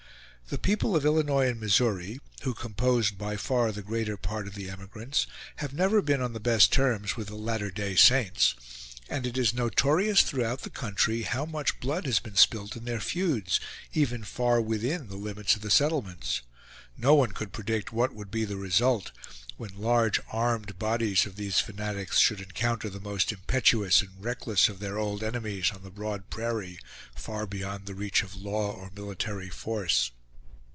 The 0.49 0.57
people 0.57 0.97
of 0.97 1.05
Illinois 1.05 1.47
and 1.47 1.61
Missouri, 1.61 2.19
who 2.41 2.53
composed 2.53 3.17
by 3.17 3.37
far 3.37 3.71
the 3.71 3.81
greater 3.81 4.17
part 4.17 4.47
of 4.49 4.53
the 4.53 4.69
emigrants, 4.69 5.25
have 5.57 5.71
never 5.71 6.01
been 6.01 6.19
on 6.21 6.33
the 6.33 6.41
best 6.41 6.73
terms 6.73 7.15
with 7.15 7.27
the 7.27 7.37
"Latter 7.37 7.71
Day 7.71 7.95
Saints"; 7.95 8.53
and 9.07 9.25
it 9.25 9.37
is 9.37 9.53
notorious 9.53 10.23
throughout 10.23 10.63
the 10.63 10.69
country 10.69 11.21
how 11.21 11.45
much 11.45 11.79
blood 11.79 12.05
has 12.05 12.19
been 12.19 12.35
spilt 12.35 12.75
in 12.75 12.83
their 12.83 12.99
feuds, 12.99 13.61
even 13.93 14.25
far 14.25 14.59
within 14.59 15.07
the 15.07 15.15
limits 15.15 15.55
of 15.55 15.61
the 15.61 15.69
settlements. 15.71 16.41
No 16.97 17.13
one 17.15 17.31
could 17.31 17.53
predict 17.53 17.93
what 17.93 18.13
would 18.13 18.29
be 18.29 18.43
the 18.43 18.57
result, 18.57 19.13
when 19.55 19.71
large 19.79 20.19
armed 20.33 20.77
bodies 20.77 21.25
of 21.25 21.37
these 21.37 21.61
fanatics 21.61 22.19
should 22.19 22.41
encounter 22.41 22.89
the 22.89 22.99
most 22.99 23.31
impetuous 23.31 24.01
and 24.01 24.09
reckless 24.21 24.67
of 24.67 24.79
their 24.79 24.97
old 24.97 25.23
enemies 25.23 25.71
on 25.71 25.81
the 25.83 25.89
broad 25.89 26.29
prairie, 26.29 26.77
far 27.15 27.45
beyond 27.47 27.85
the 27.85 27.95
reach 27.95 28.21
of 28.21 28.35
law 28.35 28.69
or 28.73 28.91
military 28.93 29.49
force. 29.49 30.11